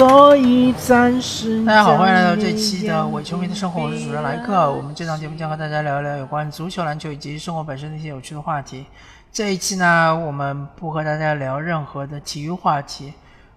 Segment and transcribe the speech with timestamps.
[0.00, 1.62] 所以暂时。
[1.66, 4.72] 大家好，欢迎来到这期的伪球迷的生活，我是主持人莱克。
[4.72, 8.86] 我们这档节目将和大家聊一聊有关足球、篮球以及生活本身的一些有趣的话题。
[9.30, 13.12] 这一期呢，我们不和大家聊任何的体育话题，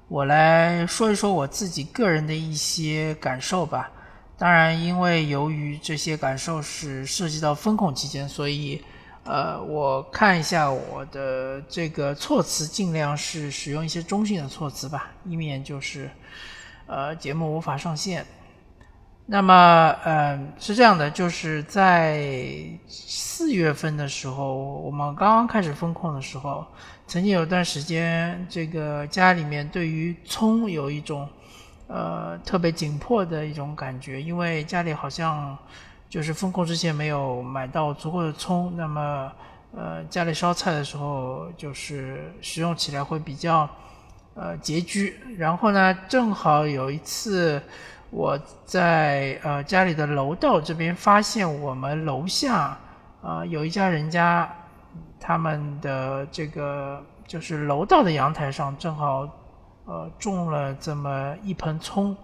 [0.09, 3.89] 我来说一说我自己个人的一些感受吧。
[4.37, 8.83] 当然，因为由于这些感受是涉及到风控期间，所以。
[9.25, 16.11] 呃，我看一下我的这个措辞，尽量是使用一些中性的措辞吧，以免就是
[16.87, 18.25] 呃节目无法上线。
[19.25, 22.21] 那么，嗯，是这样的，就是在
[22.89, 26.65] 四月份的时候，我们刚刚开始封控的时候，
[27.07, 31.29] 曾经有段时间，这个家里面对于葱有一种
[31.87, 35.57] 呃特别紧迫的一种感觉，因为家里好像。
[36.13, 39.31] 就是封控之前没有买到足够的葱，那么
[39.75, 43.67] 呃家里烧菜的时候就是使用起来会比较
[44.35, 45.19] 呃拮据。
[45.39, 47.59] 然后呢，正好有一次
[48.11, 52.77] 我在呃家里的楼道这边发现我们楼下
[53.23, 54.47] 啊有一家人家
[55.19, 59.27] 他们的这个就是楼道的阳台上正好
[59.85, 62.15] 呃种了这么一盆葱。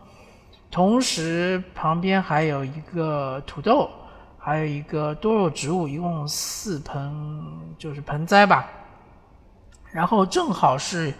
[0.71, 3.89] 同时，旁边还有一个土豆，
[4.37, 7.11] 还有一个多肉植物，一共四盆，
[7.75, 8.69] 就是盆栽吧。
[9.91, 11.11] 然后正好是，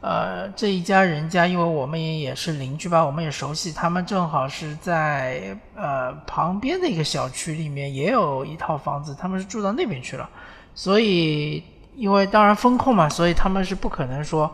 [0.00, 10.28] 呃，这一家人家，因为我们也也是邻居吧，我们也熟悉，他们正好是在呃旁边的一个小区里面也有一套房子，他们是住到那边去了。
[10.74, 11.62] 所以，
[11.94, 14.52] 因为当然风控嘛，所以他们是不可能说，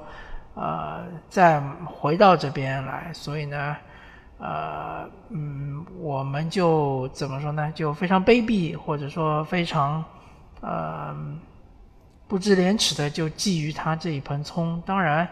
[0.55, 3.11] 呃，再回到这边来。
[3.15, 3.75] 所以呢。
[4.41, 7.73] 呃，嗯，我们就怎么说呢？
[7.75, 10.05] 就非常卑鄙，或者说非常，
[10.61, 11.13] 呃，
[12.29, 14.81] 不知廉耻的就觊觎他这一盆葱。
[14.87, 15.27] 当然，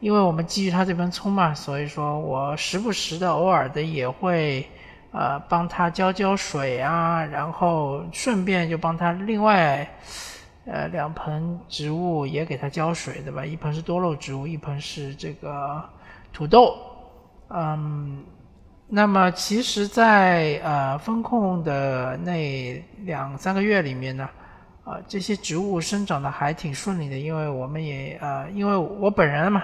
[0.00, 4.68] 因为我们觊觎他这盆葱嘛，所以说我时不时的、偶尔的也会，
[5.12, 9.88] 呃，帮他浇浇水啊，然后顺便就帮他另外，
[10.66, 13.46] 呃，两盆植物也给他浇水，对吧？
[13.46, 15.80] 一盆是多肉植物，一盆是这个
[16.32, 16.76] 土豆，
[17.50, 18.24] 嗯。
[18.90, 24.26] 那么其实，在呃风控的那两三个月里面呢，
[24.82, 29.62] 啊这些植物生长的还挺顺利的，因为我们也呃因为我本人嘛，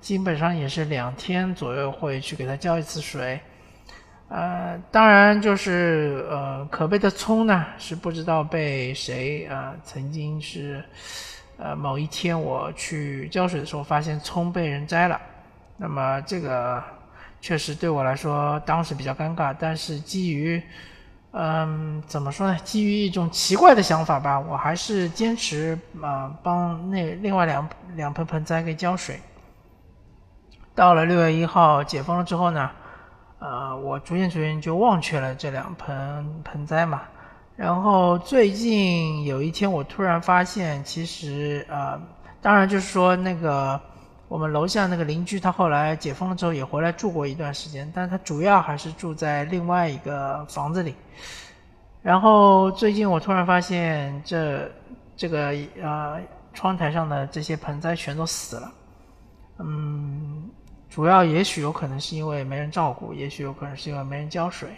[0.00, 3.38] 基本上也是两天左右会去给它浇一次水，
[4.28, 10.82] 呃当然就是呃可悲的葱呢是不知道被谁啊曾经是
[11.58, 15.20] 呃某一天我去浇水的时候发现葱被人摘了，
[15.76, 16.82] 那么这个。
[17.44, 20.62] 确实对我来说当时比较尴尬，但是基于，
[21.32, 22.58] 嗯，怎么说呢？
[22.64, 29.20] 基于一种奇怪的想法吧，我还是坚持啊帮那另外两两盆盆栽给浇水。
[30.74, 32.70] 到了六月一号解封了之后呢，
[33.40, 37.02] 呃，我逐渐逐渐就忘却了这两盆盆栽嘛。
[37.56, 42.00] 然后最近有一天，我突然发现，其实啊，
[42.40, 43.78] 当然就是说那个。
[44.26, 50.94] 我们楼下那个邻居，他后来解封了之后也回来住过一段时间，但他主要还是住在另外一个房子里。
[52.02, 54.70] 然后最近我突然发现，这
[55.14, 56.18] 这个呃
[56.52, 58.72] 窗台上的这些盆栽全都死了。
[59.58, 60.50] 嗯，
[60.88, 64.70] 主要也许有可能是因为没人照顾，也许有可能是因为没人浇水。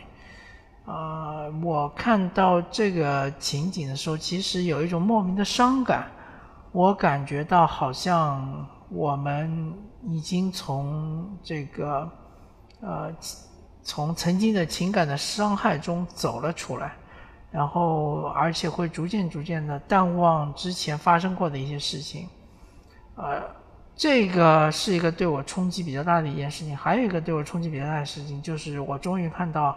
[0.85, 6.07] 啊，我看到这个情景的时候，其实有一种莫名的伤感，
[6.73, 8.67] 我感觉到好像。
[8.89, 12.11] 我们已经从这个，
[12.81, 13.15] 呃，
[13.83, 16.95] 从曾经的情感的伤害中走了出来，
[17.51, 22.29] 然后而且会逐渐逐渐的淡忘之前发生过的一些事情，
[23.17, 23.43] 呃，
[23.97, 26.77] 这个是一个对我冲击比较大的一件事情。
[26.77, 29.77] 还有一个对我冲击比较大的事情，就是我终于看到。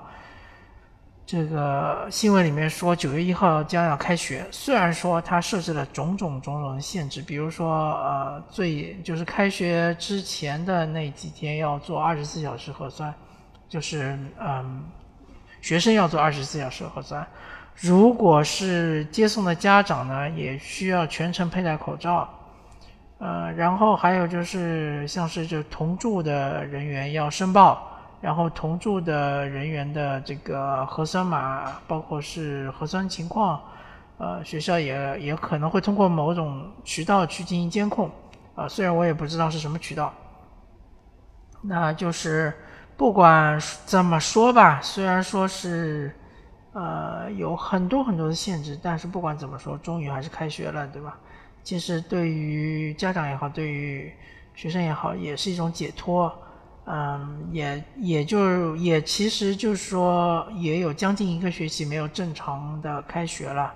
[1.30, 13.14] 这个新闻里面说九月一号将要开学，虽然说它设置了种种种种的限制，比如说呃最就是开学之前的那几天要做二十四小时核酸，
[13.68, 14.84] 就是嗯
[15.62, 17.24] 学生要做二十四小时核酸，
[17.76, 22.28] 如果是接送的家长呢，也需要全程佩戴口罩，
[23.20, 27.86] 呃然后还有就是像是就同住的人员要申报。
[28.22, 33.62] 然后同住的人员的这个核酸码，包括是核酸情况，
[34.18, 38.12] 呃，学校也也可能会通过某种渠道去进行监控，
[38.56, 40.14] 啊，虽然我也不知道是什么渠道。
[41.62, 42.54] 那就是
[42.98, 46.14] 不管怎么说吧，虽然说是，
[46.74, 51.18] 呃，有很多很多的限制，但是不管怎么说，终于还是开学了，对吧？
[51.64, 54.12] 其实对于家长也好，对于
[54.56, 56.34] 学生也好，也是一种解脱。
[56.92, 63.72] 嗯，也也就也其实就是说也有将近一个学期没有正常的开学了，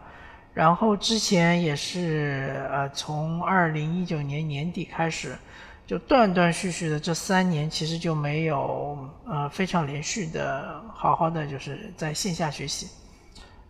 [0.51, 5.37] 然后之前也是呃从二零一九年年底开始，
[5.85, 12.87] 就断断续续的这三年其实就没有呃非常连续的好好的就是在线下学习，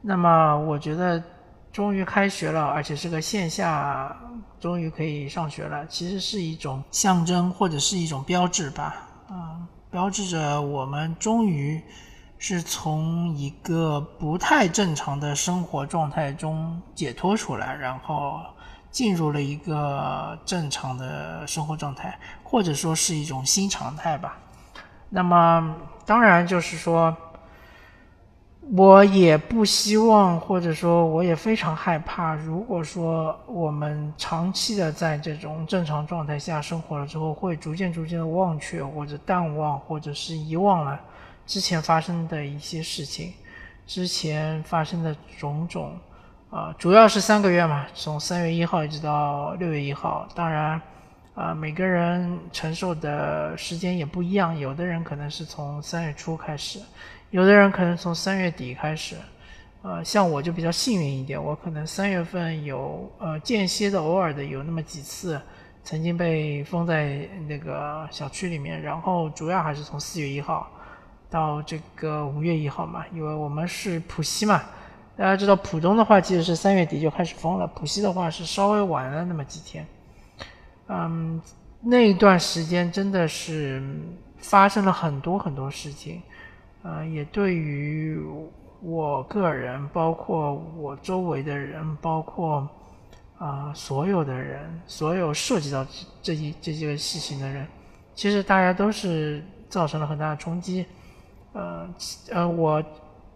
[0.01, 1.21] 那么我觉得
[1.73, 4.15] 终于开学了，而且是个线下，
[4.61, 9.09] 终于可以上学了，其实是一种象征或者是一种标志吧。
[9.29, 11.81] 啊，标志着我们终于
[12.37, 18.41] 是从一个不太正常的生活状态中解脱出来，然后
[18.91, 24.37] 进入了一个正常的生活状态，或者说是一种新常态吧。
[25.09, 27.15] 那么，当然就是说。
[28.71, 32.33] 我也不希望，或者说我也非常害怕。
[32.33, 40.99] 如果说我们长期的在这种正常状态下生活了之后，会逐渐逐渐的忘却或者淡忘，或者是遗忘了
[41.45, 43.33] 之前发生的一些事情，
[43.85, 45.91] 之前发生的种种。
[46.49, 50.27] 啊，主要是三个月嘛，从三月一号一直到六月一号。
[50.35, 50.79] 当然，
[51.33, 56.79] 啊，每个人承受的时间也不一样，有的人可能是从三月初开始。
[57.33, 59.15] 有的人可能从三月底开始，
[59.81, 65.41] 呃，像我就比较幸运一点，我可能三月份有呃间歇的、偶尔的有那么几次，
[65.83, 70.69] 曾经被封在那个小区里面，然后主要还是从四月一号
[71.27, 74.61] 到这个五月一号嘛，因为我们是浦西嘛，
[75.17, 79.83] 大家知道浦东的话其实是三月底就开始封了，浦西的话是稍微晚了那么几天，
[80.87, 81.41] 嗯，
[81.81, 83.81] 那一段时间真的是
[84.37, 86.21] 发生了很多很多事情。
[86.83, 88.21] 呃，也对于
[88.81, 92.69] 我个人，包括我周围的人，包括
[93.37, 95.85] 啊所有的人，所有涉及到
[96.21, 97.65] 这这这些事情的人，
[98.13, 100.85] 其实大家都是造成了很大的冲击。
[101.53, 101.87] 呃
[102.31, 102.83] 呃，我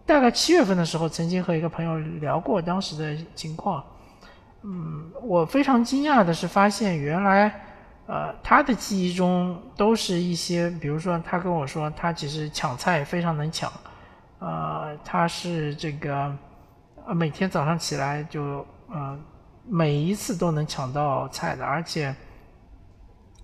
[0.04, 3.82] 大概七月份的时候，曾经和一个朋友聊过当时的情况。
[4.62, 7.64] 嗯，我非常惊讶的是发现原来。
[8.08, 13.70] 呃，他的记忆中都是一些，比如说，他跟我说，他其实抢菜非常能抢，
[14.38, 16.34] 呃，他是这个，
[17.06, 19.14] 呃，每天早上起来就，呃，
[19.66, 22.14] 每一次都能抢到菜的，而且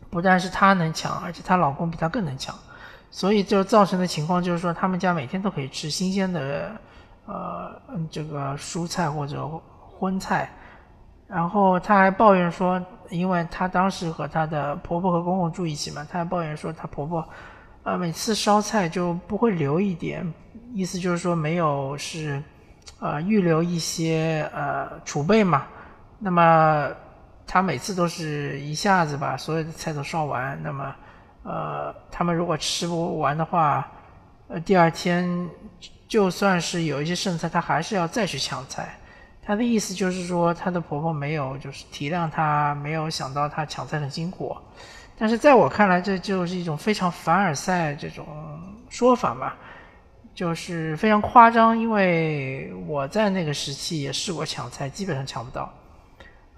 [0.09, 2.55] 不但是他能抢，而且她老公比她更能抢，
[3.11, 6.73] 所以就造成的情况就是说，他们家每天都可以吃新鲜的，
[7.27, 9.47] 呃，这个蔬菜或者
[9.99, 10.51] 荤菜。
[11.27, 12.81] 然后她还抱怨说，
[13.11, 17.27] 因为她当时和她的婆婆和公公住一起嘛，她还抱怨说她婆婆，
[17.83, 20.33] 呃，每次烧菜就不会留一点，
[20.73, 22.43] 意思就是说没有是，
[23.01, 25.67] 呃，预留一些呃储备嘛。
[26.19, 26.89] 那么
[27.47, 30.95] 她每次都是一下子把所有的菜都烧完，那么
[31.43, 33.87] 呃，他们如果吃不完的话，
[34.49, 35.49] 呃，第二天
[36.07, 38.97] 就算是有一些剩菜，她还是要再去抢菜。
[39.47, 44.57] 她的意思就是说，她的婆婆没有就是体谅她，没有想到她抢菜很辛苦。
[45.19, 48.27] 但是在我看来，这就是一种非常凡尔赛这种
[48.89, 49.53] 说法嘛，
[50.35, 51.77] 就是非常夸张。
[51.79, 55.73] 因为我在那个时期也试过抢菜，基本上抢不到。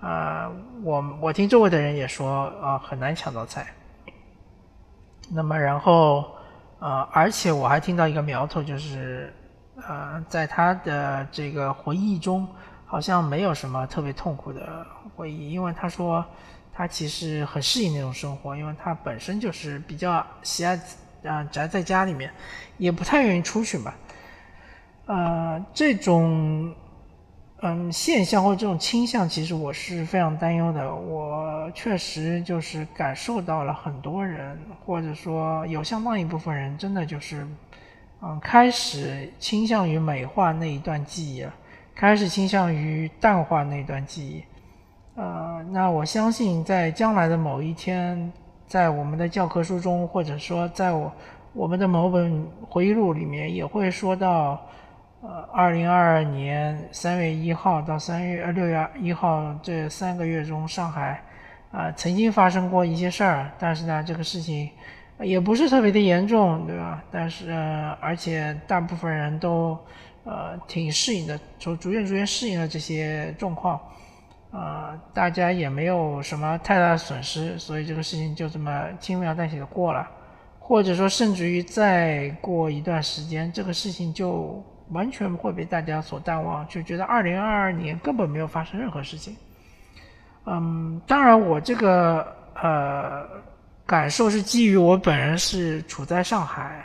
[0.01, 0.51] 啊，
[0.83, 3.67] 我我听周围的人也说啊，很难抢到菜。
[5.29, 6.25] 那么然后，
[6.79, 9.35] 呃，而且我还听到一个苗头，就是
[9.87, 12.47] 呃，在他的这个回忆中。
[12.87, 16.25] 好像没有什么特别痛苦的回忆，因为他说
[16.73, 20.79] 他其实很适应那种生活，因为他本身就是比较喜爱
[21.25, 22.31] 啊宅在家里面，
[22.79, 23.93] 也不太愿意出去嘛。
[25.07, 26.75] 呃，这种
[27.63, 30.95] 嗯现象或者这种倾向，其实我是非常担忧的。
[30.95, 37.47] 我确实就是感受到了很多人，或者说有相当一部分人，真的就是
[38.23, 41.53] 嗯开始倾向于美化那一段记忆了。
[41.97, 44.45] 开始倾向于淡化那段记忆，
[45.15, 48.31] 呃，那我相信在将来的某一天，
[48.67, 51.11] 在我们的教科书中，或者说在我
[51.55, 54.61] 我们的某本回忆录里面，也会说到，
[55.23, 61.23] 呃，二零二二年三月一号到三月呃六月一号这三个月中，上海
[61.73, 64.69] 啊曾经发生过一些事儿，但是呢，这个事情
[65.21, 67.03] 也不是特别的严重，对吧？
[67.11, 67.53] 但是
[68.03, 69.75] 而且大部分人都。
[70.29, 73.81] 呃，挺适应的，逐逐渐逐渐适应了这些状况，
[74.51, 80.05] 呃，大家也没有什么太大的损失，所以这个事情就这么轻描淡写的过了，
[80.59, 89.37] 或者说甚至于再过一段时间，这个事情就完全会被大家所淡忘，就觉得二零二二年根本没有发生任何事情。
[90.45, 92.27] 嗯，当然我这个
[92.61, 93.25] 呃
[93.87, 96.85] 感受是基于我本人是处在上海。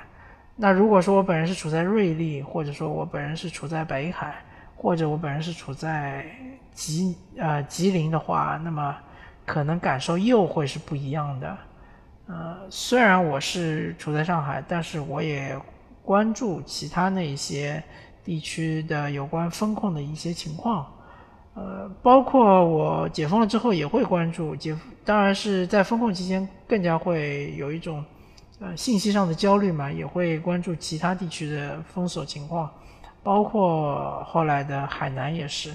[0.63, 4.35] 那如果说我本人是处在瑞丽，或者说我本人是处在北海，
[4.75, 6.23] 或者我本人是处在
[6.71, 8.95] 吉呃吉林的话，那么
[9.43, 11.57] 可能感受又会是不一样的。
[12.27, 15.57] 呃，虽然我是处在上海，但是我也
[16.03, 17.83] 关注其他那些
[18.23, 20.85] 地区的有关风控的一些情况。
[21.55, 28.05] 呃，包括我解封了之后也会关注解，当然是在封控期间更加会有一种
[28.61, 32.71] 呃信息上的焦虑嘛，也会关注其他地区的封锁情况，
[33.21, 35.73] 包括后来的海南也是，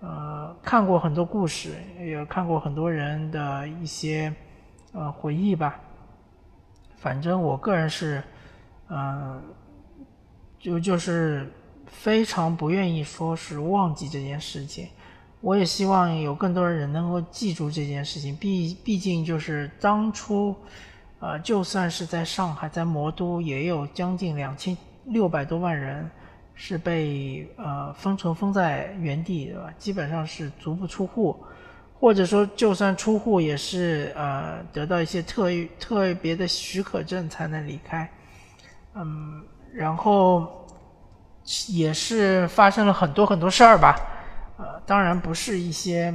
[0.00, 4.30] 呃，看过很多故事，也看过很多人的一些
[4.92, 5.80] 呃回忆吧，
[6.98, 8.22] 反正我个人是，
[8.90, 9.42] 嗯，
[10.58, 11.50] 就就是。
[11.92, 14.86] 非常不愿意说是忘记这件事情，
[15.40, 18.36] 我也希望有更多的人能够记住这件事情。
[18.36, 20.54] 毕毕竟就是当初，
[21.20, 26.10] 呃，就算是在上海，在魔都，也有将近两千六百多万人
[26.54, 29.72] 是被呃封城封在原地，对吧？
[29.78, 31.36] 基本上是足不出户，
[31.98, 35.48] 或者说就算出户，也是呃得到一些特
[35.78, 38.10] 特别的许可证才能离开。
[38.94, 40.56] 嗯，然后。
[41.68, 43.96] 也是发生了很多很多事儿吧，
[44.58, 46.14] 呃，当然不是一些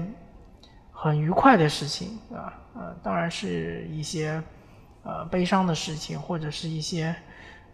[0.91, 2.53] 很愉快的事情，对吧？
[2.75, 4.41] 呃，当然是一些
[5.05, 7.15] 呃悲伤的事情，或者是一些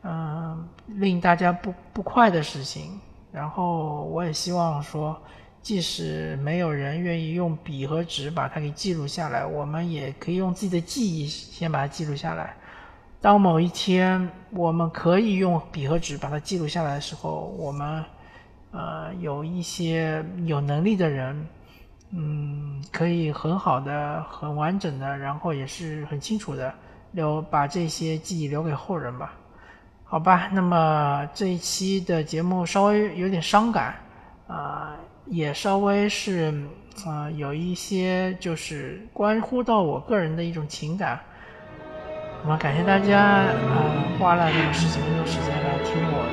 [0.03, 2.99] 嗯令大家不不快的事情。
[3.31, 5.19] 然后我也希望说，
[5.61, 12.53] 即使没有人愿意用笔和纸把它给记录下来，我们也可以用自己的记忆先把它记录下来。
[13.21, 18.03] 当某一天我们可以用笔和纸把它记录下来的时候，我们
[18.71, 21.47] 呃有一些有能力的人，
[22.09, 26.73] 嗯，可以很好的、很完整的，然后也是很清楚的
[27.11, 29.33] 留把这些记忆留给后人吧。
[30.03, 33.95] 好吧，那么这一期的节目稍微有点伤感，
[34.45, 34.91] 啊，
[35.25, 36.53] 也稍微是
[37.05, 41.17] 啊有一些就是关乎到我个人的一种情感。
[42.43, 46.27] 那么感谢大家，呃，花了这么十几分钟时间来听我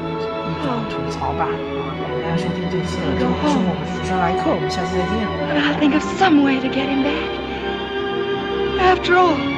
[0.51, 1.45] 一种吐槽吧。
[1.45, 5.15] 啊，感谢大家收听这期的《中国生活主持人来客》，我们下期再见。
[5.63, 7.31] I'll think of some way to get him back.
[8.81, 9.58] After all,